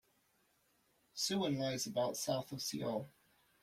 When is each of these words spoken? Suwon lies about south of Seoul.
Suwon 1.15 1.59
lies 1.59 1.85
about 1.85 2.17
south 2.17 2.51
of 2.51 2.63
Seoul. 2.63 3.07